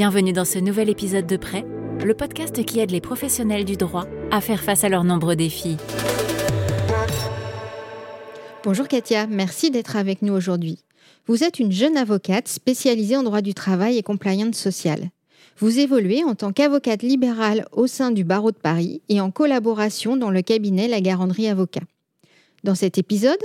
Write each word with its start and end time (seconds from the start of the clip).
Bienvenue 0.00 0.32
dans 0.32 0.46
ce 0.46 0.58
nouvel 0.58 0.88
épisode 0.88 1.26
de 1.26 1.36
Prêt, 1.36 1.66
le 2.02 2.14
podcast 2.14 2.64
qui 2.64 2.80
aide 2.80 2.90
les 2.90 3.02
professionnels 3.02 3.66
du 3.66 3.76
droit 3.76 4.06
à 4.30 4.40
faire 4.40 4.62
face 4.62 4.82
à 4.82 4.88
leurs 4.88 5.04
nombreux 5.04 5.36
défis. 5.36 5.76
Bonjour 8.64 8.88
Katia, 8.88 9.26
merci 9.26 9.70
d'être 9.70 9.96
avec 9.96 10.22
nous 10.22 10.32
aujourd'hui. 10.32 10.78
Vous 11.26 11.44
êtes 11.44 11.58
une 11.58 11.70
jeune 11.70 11.98
avocate 11.98 12.48
spécialisée 12.48 13.18
en 13.18 13.22
droit 13.22 13.42
du 13.42 13.52
travail 13.52 13.98
et 13.98 14.02
compliance 14.02 14.56
sociale. 14.56 15.10
Vous 15.58 15.78
évoluez 15.78 16.24
en 16.24 16.34
tant 16.34 16.52
qu'avocate 16.52 17.02
libérale 17.02 17.66
au 17.70 17.86
sein 17.86 18.10
du 18.10 18.24
barreau 18.24 18.52
de 18.52 18.56
Paris 18.56 19.02
et 19.10 19.20
en 19.20 19.30
collaboration 19.30 20.16
dans 20.16 20.30
le 20.30 20.40
cabinet 20.40 20.88
La 20.88 21.02
Garanderie 21.02 21.48
Avocat. 21.48 21.82
Dans 22.64 22.74
cet 22.74 22.96
épisode, 22.96 23.36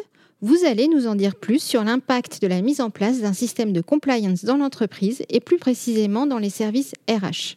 vous 0.42 0.66
allez 0.66 0.88
nous 0.88 1.08
en 1.08 1.16
dire 1.16 1.36
plus 1.36 1.62
sur 1.62 1.84
l'impact 1.84 2.42
de 2.42 2.48
la 2.48 2.62
mise 2.62 2.82
en 2.82 2.90
place 2.90 3.22
d'un 3.22 3.34
système 3.34 3.74
de 3.74 3.82
compliance 3.82 4.46
dans 4.46 4.58
l'entreprise 4.58 5.24
et 5.30 5.40
plus 5.40 5.58
précisément 5.58 6.26
dans 6.28 6.38
les 6.38 6.50
services 6.50 6.94
RH. 7.10 7.56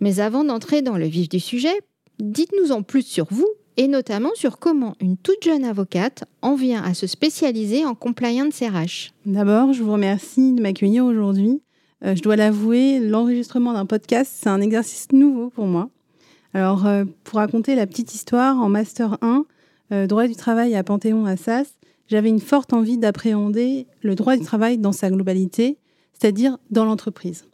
Mais 0.00 0.20
avant 0.20 0.44
d'entrer 0.44 0.82
dans 0.82 0.96
le 0.96 1.06
vif 1.06 1.28
du 1.28 1.40
sujet, 1.40 1.80
dites-nous 2.18 2.72
en 2.72 2.82
plus 2.82 3.02
sur 3.02 3.26
vous 3.30 3.48
et 3.76 3.88
notamment 3.88 4.30
sur 4.34 4.58
comment 4.58 4.96
une 5.00 5.16
toute 5.16 5.42
jeune 5.44 5.64
avocate 5.64 6.24
en 6.42 6.54
vient 6.54 6.82
à 6.82 6.94
se 6.94 7.06
spécialiser 7.06 7.86
en 7.86 7.94
compliance 7.94 8.60
RH. 8.60 9.12
D'abord, 9.24 9.72
je 9.72 9.82
vous 9.82 9.92
remercie 9.92 10.52
de 10.52 10.60
m'accueillir 10.60 11.04
aujourd'hui. 11.04 11.62
Euh, 12.04 12.14
je 12.14 12.22
dois 12.22 12.36
l'avouer, 12.36 12.98
l'enregistrement 12.98 13.72
d'un 13.72 13.86
podcast, 13.86 14.32
c'est 14.34 14.48
un 14.48 14.60
exercice 14.60 15.12
nouveau 15.12 15.50
pour 15.50 15.66
moi. 15.66 15.88
Alors, 16.54 16.86
euh, 16.86 17.04
pour 17.24 17.38
raconter 17.38 17.74
la 17.74 17.86
petite 17.86 18.14
histoire, 18.14 18.58
en 18.58 18.68
Master 18.68 19.16
1, 19.22 19.46
euh, 19.92 20.06
droit 20.06 20.26
du 20.26 20.36
travail 20.36 20.74
à 20.74 20.82
Panthéon-Assas, 20.82 21.74
j'avais 22.12 22.28
une 22.28 22.40
forte 22.40 22.74
envie 22.74 22.98
d'appréhender 22.98 23.86
le 24.02 24.14
droit 24.14 24.36
du 24.36 24.44
travail 24.44 24.76
dans 24.76 24.92
sa 24.92 25.08
globalité, 25.08 25.78
c'est-à-dire 26.12 26.58
dans 26.70 26.84
l'entreprise. 26.84 27.46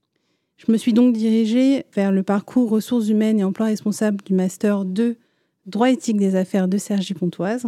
Je 0.57 0.73
me 0.73 0.77
suis 0.77 0.93
donc 0.93 1.15
dirigée 1.15 1.85
vers 1.95 2.11
le 2.11 2.25
parcours 2.25 2.69
ressources 2.69 3.09
humaines 3.09 3.39
et 3.39 3.45
emploi 3.45 3.67
responsable 3.67 4.19
du 4.25 4.35
Master 4.35 4.85
2 4.85 5.17
droit 5.67 5.91
éthique 5.91 6.17
des 6.17 6.35
affaires 6.35 6.67
de 6.67 6.77
Sergi 6.77 7.15
Pontoise. 7.15 7.67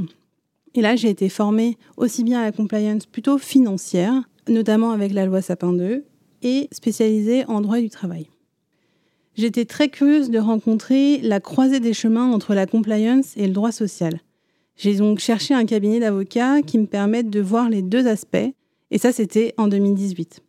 Et 0.74 0.80
là, 0.80 0.96
j'ai 0.96 1.10
été 1.10 1.28
formée 1.28 1.78
aussi 1.96 2.24
bien 2.24 2.40
à 2.40 2.44
la 2.46 2.50
compliance 2.50 3.06
plutôt 3.06 3.38
financière, 3.38 4.14
notamment 4.48 4.90
avec 4.90 5.12
la 5.12 5.26
loi 5.26 5.42
Sapin 5.42 5.72
2, 5.72 6.04
et 6.42 6.68
spécialisée 6.72 7.44
en 7.46 7.60
droit 7.60 7.78
du 7.78 7.88
travail. 7.88 8.26
J'étais 9.36 9.64
très 9.64 9.90
curieuse 9.90 10.28
de 10.28 10.40
rencontrer 10.40 11.18
la 11.18 11.38
croisée 11.38 11.78
des 11.78 11.94
chemins 11.94 12.32
entre 12.32 12.52
la 12.52 12.66
compliance 12.66 13.36
et 13.36 13.46
le 13.46 13.52
droit 13.52 13.70
social. 13.70 14.18
J'ai 14.82 14.94
donc 14.94 15.18
cherché 15.18 15.52
un 15.52 15.66
cabinet 15.66 16.00
d'avocats 16.00 16.62
qui 16.62 16.78
me 16.78 16.86
permette 16.86 17.28
de 17.28 17.40
voir 17.40 17.68
les 17.68 17.82
deux 17.82 18.06
aspects, 18.06 18.38
et 18.90 18.96
ça 18.96 19.12
c'était 19.12 19.52
en 19.58 19.68
2018. 19.68 20.40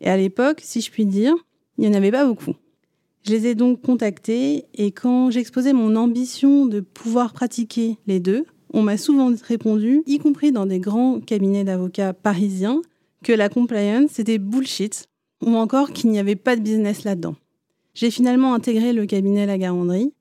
Et 0.00 0.08
à 0.10 0.16
l'époque, 0.16 0.58
si 0.60 0.80
je 0.80 0.90
puis 0.90 1.06
dire, 1.06 1.36
il 1.78 1.82
n'y 1.82 1.94
en 1.94 1.96
avait 1.96 2.10
pas 2.10 2.26
beaucoup. 2.26 2.56
Je 3.22 3.30
les 3.30 3.46
ai 3.46 3.54
donc 3.54 3.82
contactés, 3.82 4.64
et 4.74 4.90
quand 4.90 5.30
j'exposais 5.30 5.72
mon 5.72 5.94
ambition 5.94 6.66
de 6.66 6.80
pouvoir 6.80 7.32
pratiquer 7.32 7.96
les 8.08 8.18
deux, 8.18 8.44
on 8.72 8.82
m'a 8.82 8.96
souvent 8.96 9.32
répondu, 9.44 10.02
y 10.08 10.18
compris 10.18 10.50
dans 10.50 10.66
des 10.66 10.80
grands 10.80 11.20
cabinets 11.20 11.62
d'avocats 11.62 12.12
parisiens, 12.12 12.82
que 13.22 13.32
la 13.32 13.48
compliance 13.48 14.10
c'était 14.14 14.38
bullshit, 14.38 15.08
ou 15.44 15.54
encore 15.54 15.92
qu'il 15.92 16.10
n'y 16.10 16.18
avait 16.18 16.34
pas 16.34 16.56
de 16.56 16.62
business 16.62 17.04
là-dedans. 17.04 17.36
J'ai 17.94 18.10
finalement 18.10 18.52
intégré 18.52 18.92
le 18.92 19.06
cabinet 19.06 19.46
La 19.46 19.58
Garanderie, 19.58 20.12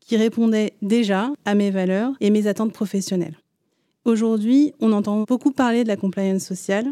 qui 0.00 0.16
répondait 0.16 0.74
déjà 0.82 1.30
à 1.44 1.54
mes 1.54 1.70
valeurs 1.70 2.12
et 2.20 2.30
mes 2.30 2.46
attentes 2.46 2.72
professionnelles. 2.72 3.38
Aujourd'hui, 4.04 4.72
on 4.80 4.92
entend 4.92 5.22
beaucoup 5.22 5.52
parler 5.52 5.84
de 5.84 5.88
la 5.88 5.96
compliance 5.96 6.42
sociale. 6.42 6.90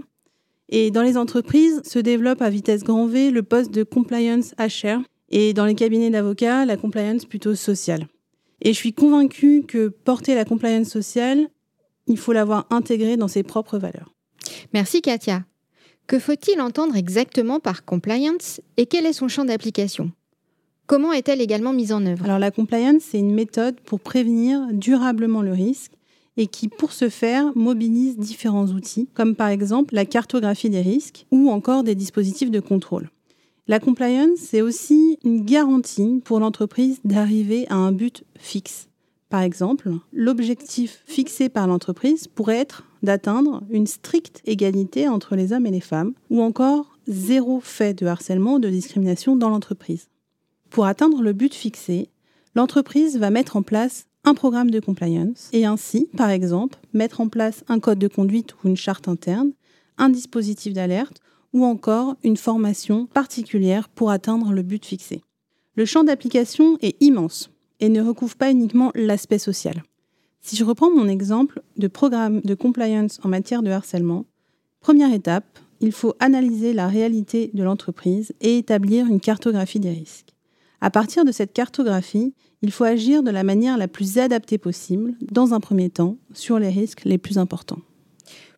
Et 0.69 0.91
dans 0.91 1.03
les 1.03 1.17
entreprises 1.17 1.81
se 1.85 1.99
développe 1.99 2.43
à 2.43 2.51
vitesse 2.51 2.85
grand 2.85 3.07
V 3.07 3.31
le 3.31 3.43
poste 3.43 3.73
de 3.73 3.83
compliance 3.83 4.55
HR 4.59 5.01
et 5.31 5.55
dans 5.55 5.65
les 5.65 5.75
cabinets 5.75 6.11
d'avocats, 6.11 6.67
la 6.67 6.77
compliance 6.77 7.25
plutôt 7.25 7.55
sociale. 7.55 8.07
Et 8.61 8.73
je 8.73 8.79
suis 8.79 8.93
convaincue 8.93 9.65
que 9.67 9.89
porter 9.89 10.35
la 10.35 10.45
compliance 10.45 10.89
sociale, 10.89 11.49
il 12.07 12.19
faut 12.19 12.33
l'avoir 12.33 12.67
intégrée 12.71 13.17
dans 13.17 13.29
ses 13.29 13.43
propres 13.43 13.79
valeurs. 13.79 14.15
Merci 14.75 15.01
Katia. 15.01 15.45
Que 16.07 16.19
faut-il 16.19 16.61
entendre 16.61 16.97
exactement 16.97 17.61
par 17.61 17.85
compliance 17.85 18.61
et 18.77 18.87
quel 18.87 19.07
est 19.07 19.13
son 19.13 19.29
champ 19.29 19.45
d'application? 19.45 20.11
Comment 20.89 21.13
est-elle 21.13 21.43
également 21.43 21.75
mise 21.75 21.93
en 21.93 22.07
œuvre? 22.07 22.25
Alors 22.25 22.39
la 22.39 22.51
compliance, 22.51 23.03
c'est 23.11 23.19
une 23.19 23.35
méthode 23.35 23.79
pour 23.79 24.01
prévenir 24.01 24.69
durablement 24.73 25.43
le 25.43 25.53
risque 25.53 25.93
et 26.39 26.47
qui, 26.47 26.69
pour 26.69 26.93
ce 26.93 27.11
faire, 27.11 27.53
mobilise 27.55 28.17
différents 28.17 28.69
outils, 28.69 29.07
comme 29.13 29.37
par 29.37 29.49
exemple 29.49 29.95
la 29.95 30.07
cartographie 30.07 30.71
des 30.71 30.81
risques 30.81 31.27
ou 31.31 31.51
encore 31.51 31.85
des 31.85 31.95
dispositifs 31.95 32.51
de 32.51 32.61
contrôle. 32.61 33.11
La 33.67 33.81
compliance, 33.81 34.39
c'est 34.39 34.63
aussi 34.63 35.19
une 35.25 35.45
garantie 35.45 36.23
pour 36.25 36.41
l'entreprise 36.41 37.01
d'arriver 37.05 37.67
à 37.69 37.75
un 37.75 37.93
but 37.93 38.25
fixe. 38.39 38.89
Par 39.29 39.43
exemple, 39.43 39.91
l'objectif 40.15 41.03
fixé 41.05 41.51
par 41.51 41.67
l'entreprise 41.67 42.29
pourrait 42.29 42.57
être 42.57 42.85
d'atteindre 43.03 43.63
une 43.69 43.87
stricte 43.87 44.41
égalité 44.47 45.07
entre 45.07 45.37
les 45.37 45.53
hommes 45.53 45.67
et 45.67 45.71
les 45.71 45.81
femmes, 45.81 46.15
ou 46.31 46.41
encore 46.41 46.97
zéro 47.07 47.61
fait 47.61 47.93
de 47.93 48.07
harcèlement 48.07 48.55
ou 48.55 48.59
de 48.59 48.71
discrimination 48.71 49.37
dans 49.37 49.51
l'entreprise. 49.51 50.09
Pour 50.71 50.87
atteindre 50.87 51.23
le 51.23 51.33
but 51.33 51.55
fixé, 51.55 52.09
l'entreprise 52.55 53.19
va 53.19 53.31
mettre 53.31 53.57
en 53.57 53.63
place 53.63 54.07
un 54.25 54.35
programme 54.35 54.71
de 54.71 54.81
compliance 54.81 55.49
et 55.53 55.65
ainsi, 55.65 56.09
par 56.17 56.31
exemple, 56.31 56.79
mettre 56.93 57.21
en 57.21 57.29
place 57.29 57.65
un 57.69 57.81
code 57.81 57.99
de 57.99 58.09
conduite 58.09 58.55
ou 58.55 58.69
une 58.69 58.77
charte 58.77 59.09
interne, 59.09 59.53
un 59.97 60.11
dispositif 60.11 60.73
d'alerte 60.73 61.21
ou 61.53 61.65
encore 61.65 62.17
une 62.23 62.37
formation 62.37 63.07
particulière 63.07 63.89
pour 63.89 64.11
atteindre 64.11 64.53
le 64.53 64.63
but 64.63 64.85
fixé. 64.85 65.23
Le 65.75 65.87
champ 65.87 66.05
d'application 66.05 66.77
est 66.83 67.01
immense 67.03 67.51
et 67.81 67.89
ne 67.89 68.03
recouvre 68.03 68.37
pas 68.37 68.51
uniquement 68.51 68.93
l'aspect 68.95 69.39
social. 69.39 69.83
Si 70.41 70.57
je 70.57 70.65
reprends 70.65 70.91
mon 70.91 71.09
exemple 71.09 71.63
de 71.77 71.89
programme 71.89 72.41
de 72.41 72.55
compliance 72.55 73.19
en 73.23 73.29
matière 73.29 73.63
de 73.63 73.71
harcèlement, 73.71 74.27
première 74.81 75.13
étape, 75.13 75.59
il 75.81 75.93
faut 75.93 76.15
analyser 76.21 76.73
la 76.73 76.89
réalité 76.89 77.51
de 77.55 77.63
l'entreprise 77.63 78.33
et 78.41 78.59
établir 78.59 79.07
une 79.07 79.21
cartographie 79.21 79.81
des 79.81 79.91
risques. 79.91 80.35
À 80.81 80.91
partir 80.91 81.25
de 81.25 81.33
cette 81.33 81.53
cartographie, 81.53 82.35
il 82.63 82.71
faut 82.71 82.85
agir 82.85 83.23
de 83.23 83.31
la 83.31 83.43
manière 83.43 83.77
la 83.77 83.89
plus 83.89 84.19
adaptée 84.19 84.59
possible, 84.59 85.15
dans 85.21 85.55
un 85.55 85.61
premier 85.61 85.91
temps, 85.91 86.17
sur 86.33 86.59
les 86.59 86.69
risques 86.69 87.03
les 87.05 87.19
plus 87.19 87.39
importants. 87.39 87.81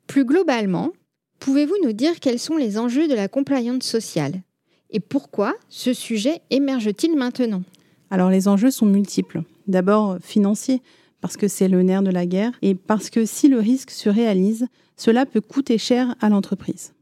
Plus 0.06 0.25
globalement, 0.25 0.92
pouvez-vous 1.38 1.76
nous 1.82 1.92
dire 1.92 2.20
quels 2.20 2.38
sont 2.38 2.56
les 2.56 2.78
enjeux 2.78 3.09
de 3.09 3.14
la 3.14 3.28
compliance 3.28 3.84
sociale 3.84 4.42
Et 4.91 5.00
pourquoi 5.00 5.54
ce 5.69 5.94
sujet 5.94 6.42
émerge-t-il 6.50 7.16
maintenant? 7.16 7.62
Alors 8.10 8.28
les 8.28 8.48
enjeux 8.48 8.70
sont 8.70 8.86
multiples. 8.86 9.42
D'abord 9.66 10.19
financiers, 10.20 10.82
parce 11.20 11.36
que 11.36 11.48
c'est 11.48 11.69
le 11.69 11.82
nerf 11.82 12.03
de 12.03 12.10
la 12.10 12.26
guerre, 12.26 12.53
et 12.60 12.75
parce 12.75 13.09
que 13.09 13.25
si 13.25 13.48
le 13.48 13.59
risque 13.59 13.91
se 13.91 14.09
réalise, 14.09 14.66
cela 14.97 15.25
peut 15.25 15.41
coûter 15.41 15.78
cher 15.78 16.14
à 16.20 16.28
l'entreprise. 16.28 16.92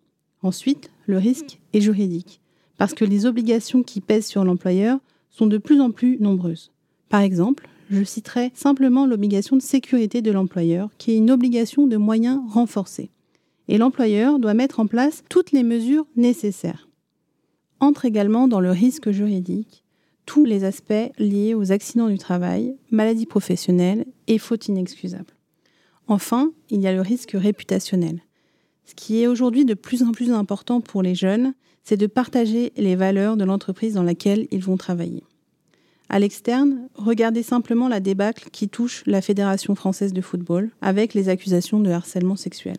Ensuite, 0.43 0.91
le 1.07 1.19
risque 1.19 1.59
est 1.73 1.81
juridique 1.81 2.41
parce 2.79 2.95
que 2.95 3.05
les 3.05 3.27
obligations 3.27 3.83
qui 3.83 4.01
pèsent 4.01 4.27
sur 4.27 4.45
l'employeur 4.45 4.99
sont 5.29 5.47
de 5.47 5.59
plus 5.59 5.81
en 5.81 5.91
plus 5.91 6.17
nombreuses. 6.21 6.73
Par 7.11 7.21
exemple, 7.21 7.69
je 7.91 8.03
citerai 8.05 8.51
simplement 8.55 9.07
l'obligation 9.07 9.57
de 9.57 9.63
sécurité 9.63 10.23
de 10.23 10.31
l'employeur, 10.31 10.91
qui 10.97 11.13
est 11.13 11.17
une 11.17 11.31
obligation 11.31 11.87
de 11.87 11.97
moyens 11.97 12.41
renforcés. 12.49 13.11
Et 13.67 13.79
l'employeur 13.79 14.39
doit 14.39 14.55
mettre 14.55 14.81
en 14.81 14.87
place 14.87 15.25
toutes 15.29 15.53
les 15.53 15.63
mesures 15.63 16.07
nécessaires. 16.17 16.89
Entre 17.81 18.05
également 18.05 18.49
dans 18.49 18.61
le 18.61 18.71
risque 18.71 19.11
juridique 19.11 19.85
tous 20.27 20.45
les 20.45 20.65
aspects 20.65 21.11
liés 21.19 21.55
aux 21.55 21.73
accidents 21.73 22.11
du 22.11 22.19
travail, 22.19 22.77
maladies 22.91 23.25
professionnelles 23.25 24.05
et 24.27 24.37
fautes 24.37 24.69
inexcusables. 24.69 25.35
Enfin, 26.07 26.53
il 26.69 26.83
y 26.83 26.87
a 26.87 26.93
le 26.93 27.01
risque 27.01 27.33
réputationnel. 27.33 28.21
Ce 28.85 28.95
qui 28.95 29.23
est 29.23 29.27
aujourd'hui 29.27 29.65
de 29.65 29.73
plus 29.73 30.03
en 30.03 30.13
plus 30.13 30.31
important 30.31 30.83
pour 30.83 31.03
les 31.03 31.15
jeunes, 31.15 31.55
c'est 31.89 31.97
de 31.97 32.07
partager 32.07 32.71
les 32.77 32.97
valeurs 32.97 33.39
de 33.39 33.45
l'entreprise 33.45 33.95
dans 33.95 34.03
laquelle 34.03 34.47
ils 34.51 34.63
vont 34.63 34.77
travailler. 34.77 35.23
À 36.11 36.19
l'externe, 36.19 36.91
regardez 36.95 37.43
simplement 37.43 37.89
la 37.89 38.01
débâcle 38.01 38.51
qui 38.53 38.69
touche 38.69 39.03
la 39.07 39.23
Fédération 39.23 39.75
française 39.75 40.13
de 40.13 40.21
football 40.21 40.69
avec 40.83 41.15
les 41.15 41.31
accusations 41.31 41.81
de 41.81 41.89
harcèlement 41.89 42.37
sexuel. 42.37 42.77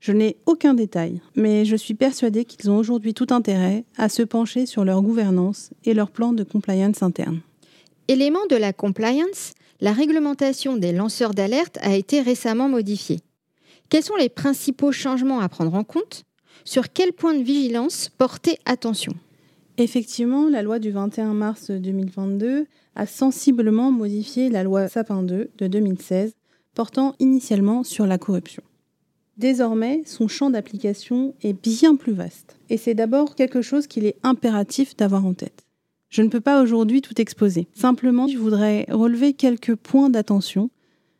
Je 0.00 0.10
n'ai 0.10 0.36
aucun 0.46 0.74
détail, 0.74 1.20
mais 1.36 1.64
je 1.64 1.76
suis 1.76 1.94
persuadée 1.94 2.44
qu'ils 2.44 2.72
ont 2.72 2.76
aujourd'hui 2.76 3.14
tout 3.14 3.28
intérêt 3.30 3.84
à 3.98 4.08
se 4.08 4.24
pencher 4.24 4.66
sur 4.66 4.84
leur 4.84 5.00
gouvernance 5.00 5.70
et 5.84 5.94
leur 5.94 6.10
plan 6.10 6.32
de 6.32 6.42
compliance 6.42 7.04
interne. 7.04 7.38
Élément 8.08 8.46
de 8.50 8.56
la 8.56 8.72
compliance, 8.72 9.52
la 9.80 9.92
réglementation 9.92 10.76
des 10.76 10.90
lanceurs 10.90 11.34
d'alerte 11.34 11.78
a 11.82 11.94
été 11.94 12.20
récemment 12.20 12.68
modifiée. 12.68 13.20
Quels 13.90 14.02
sont 14.02 14.16
les 14.16 14.28
principaux 14.28 14.90
changements 14.90 15.38
à 15.38 15.48
prendre 15.48 15.74
en 15.74 15.84
compte? 15.84 16.24
Sur 16.64 16.92
quel 16.92 17.12
point 17.12 17.34
de 17.34 17.42
vigilance 17.42 18.10
porter 18.16 18.58
attention? 18.64 19.14
Effectivement, 19.76 20.48
la 20.48 20.62
loi 20.62 20.78
du 20.78 20.90
21 20.90 21.34
mars 21.34 21.70
2022 21.70 22.66
a 22.94 23.06
sensiblement 23.06 23.90
modifié 23.90 24.48
la 24.48 24.62
loi 24.62 24.88
Sapin 24.88 25.22
2 25.22 25.50
de 25.58 25.66
2016, 25.66 26.34
portant 26.74 27.14
initialement 27.18 27.82
sur 27.82 28.06
la 28.06 28.18
corruption. 28.18 28.62
Désormais, 29.36 30.02
son 30.06 30.28
champ 30.28 30.50
d'application 30.50 31.34
est 31.42 31.60
bien 31.60 31.96
plus 31.96 32.12
vaste. 32.12 32.56
Et 32.70 32.76
c'est 32.76 32.94
d'abord 32.94 33.34
quelque 33.34 33.62
chose 33.62 33.88
qu'il 33.88 34.06
est 34.06 34.16
impératif 34.22 34.96
d'avoir 34.96 35.26
en 35.26 35.34
tête. 35.34 35.64
Je 36.08 36.22
ne 36.22 36.28
peux 36.28 36.40
pas 36.40 36.62
aujourd'hui 36.62 37.02
tout 37.02 37.20
exposer. 37.20 37.66
Simplement, 37.74 38.28
je 38.28 38.38
voudrais 38.38 38.86
relever 38.88 39.32
quelques 39.32 39.74
points 39.74 40.10
d'attention. 40.10 40.70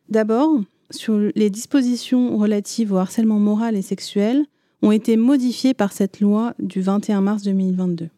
D'abord, 0.07 0.61
sur 0.91 1.19
les 1.35 1.49
dispositions 1.49 2.37
relatives 2.37 2.93
au 2.93 2.97
harcèlement 2.97 3.39
moral 3.39 3.75
et 3.75 3.81
sexuel 3.81 4.45
ont 4.85 4.91
été 4.91 5.17
modifiées 5.17 5.73
par 5.73 5.91
cette 5.91 6.19
loi 6.19 6.53
du 6.59 6.79
21 6.79 7.19
mars 7.21 7.41
2022. 7.41 8.09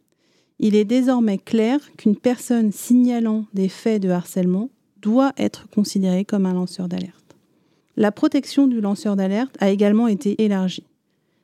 Il 0.59 0.75
est 0.75 0.83
désormais 0.83 1.37
clair 1.37 1.79
qu'une 1.95 2.17
personne 2.17 2.73
signalant 2.73 3.45
des 3.53 3.69
faits 3.69 4.01
de 4.01 4.09
harcèlement 4.09 4.69
doit 5.01 5.31
être 5.37 5.69
considérée 5.69 6.25
comme 6.25 6.45
un 6.45 6.53
lanceur 6.53 6.89
d'alerte. 6.89 7.37
La 7.95 8.11
protection 8.11 8.67
du 8.67 8.81
lanceur 8.81 9.15
d'alerte 9.15 9.55
a 9.61 9.69
également 9.69 10.07
été 10.07 10.43
élargie. 10.43 10.83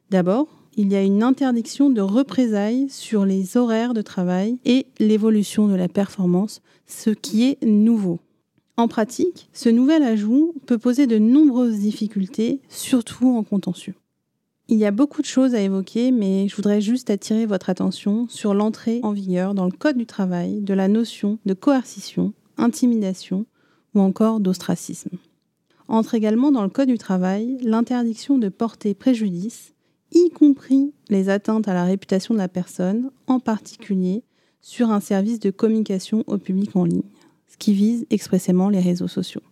D'abord, 0.10 0.48
il 0.76 0.92
y 0.92 0.96
a 0.96 1.04
une 1.04 1.24
interdiction 1.24 1.90
de 1.90 2.02
représailles 2.02 2.90
sur 2.90 3.26
les 3.26 3.56
horaires 3.56 3.94
de 3.94 4.02
travail 4.02 4.58
et 4.66 4.88
l'évolution 5.00 5.70
de 5.70 5.76
la 5.76 5.88
performance, 5.88 6.62
ce 6.86 7.12
qui 7.12 7.46
est 7.46 7.64
nouveau. 7.64 8.20
En 8.76 8.90
pratique, 8.90 9.48
ce 9.54 9.70
nouvel 9.70 10.04
ajout 10.04 10.54
peut 10.66 10.80
poser 10.80 11.08
de 11.08 11.18
nombreuses 11.18 11.80
difficultés, 11.80 12.60
surtout 12.68 13.30
en 13.30 13.44
contentieux. 13.44 13.96
Il 14.70 14.78
y 14.78 14.86
a 14.86 14.92
beaucoup 14.92 15.22
de 15.22 15.28
choses 15.28 15.56
à 15.56 15.62
évoquer, 15.62 16.12
mais 16.12 16.48
je 16.48 16.56
voudrais 16.56 16.82
juste 16.82 17.10
attirer 17.10 17.46
votre 17.46 17.70
attention 17.70 18.28
sur 18.30 18.54
l'entrée 18.54 19.02
en 19.04 19.12
vigueur 19.12 19.54
dans 19.54 19.66
le 19.66 19.72
Code 19.72 19.98
du 19.98 20.06
travail 20.06 20.62
de 20.62 20.74
la 20.74 20.88
notion 20.88 21.38
de 21.46 21.54
coercition, 21.54 22.34
intimidation 22.58 23.46
ou 23.94 24.00
encore 24.00 24.40
d'ostracisme. 24.40 25.18
Entre 25.88 26.16
également 26.16 26.52
dans 26.52 26.64
le 26.64 26.70
Code 26.70 26.88
du 26.88 26.98
travail 26.98 27.58
l'interdiction 27.62 28.38
de 28.38 28.50
porter 28.50 28.94
préjudice, 28.94 29.74
y 30.12 30.30
compris 30.30 30.94
les 31.10 31.30
atteintes 31.30 31.68
à 31.68 31.74
la 31.74 31.84
réputation 31.84 32.34
de 32.34 32.40
la 32.40 32.48
personne, 32.48 33.12
en 33.28 33.40
particulier 33.40 34.24
sur 34.62 34.92
un 34.92 35.02
service 35.02 35.40
de 35.40 35.52
communication 35.52 36.24
au 36.28 36.38
public 36.38 36.76
en 36.76 36.86
ligne 36.86 37.04
ce 37.54 37.58
qui 37.58 37.74
vise 37.74 38.08
expressément 38.10 38.70
les 38.70 38.80
réseaux 38.80 39.08
sociaux. 39.08 39.44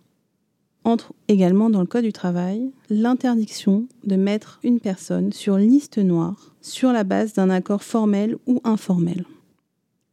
Entre 0.84 1.12
également 1.28 1.70
dans 1.70 1.80
le 1.80 1.86
Code 1.86 2.04
du 2.04 2.12
travail 2.12 2.70
l'interdiction 2.90 3.86
de 4.04 4.16
mettre 4.16 4.58
une 4.64 4.80
personne 4.80 5.32
sur 5.32 5.56
liste 5.56 5.98
noire 5.98 6.54
sur 6.60 6.92
la 6.92 7.04
base 7.04 7.34
d'un 7.34 7.50
accord 7.50 7.82
formel 7.82 8.36
ou 8.46 8.60
informel. 8.64 9.24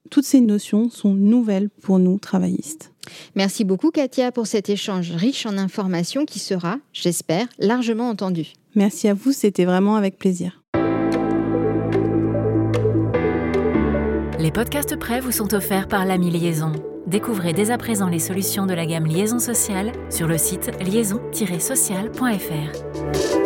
Toutes 0.10 0.25
ces 0.25 0.42
notions 0.42 0.89
sont 0.89 1.13
nouvelles 1.13 1.69
pour 1.69 2.00
nous 2.00 2.18
travaillistes. 2.18 2.92
Merci 3.36 3.63
beaucoup 3.63 3.92
Katia 3.92 4.31
pour 4.31 4.48
cet 4.48 4.69
échange 4.69 5.12
riche 5.12 5.45
en 5.45 5.57
informations 5.57 6.25
qui 6.25 6.39
sera, 6.39 6.77
j'espère, 6.94 7.48
largement 7.60 8.10
entendu. 8.10 8.54
Merci 8.75 9.07
à 9.07 9.13
vous, 9.13 9.31
c'était 9.31 9.66
vraiment 9.66 9.95
avec 9.95 10.18
plaisir. 10.18 10.63
Les 14.39 14.51
podcasts 14.51 14.95
prêts 14.95 15.19
vous 15.19 15.31
sont 15.31 15.54
offerts 15.54 15.88
par 15.88 16.06
l'ami 16.06 16.31
Liaison. 16.31 16.71
Découvrez 17.10 17.54
dès 17.54 17.72
à 17.72 17.80
présent 17.80 18.08
les 18.08 18.20
solutions 18.20 18.68
de 18.68 18.74
la 18.76 18.86
gamme 18.86 19.08
Liaison 19.08 19.40
sociale 19.40 19.94
sur 20.12 20.28
le 20.28 20.38
site 20.38 20.70
liaison-sociale.fr. 20.80 23.39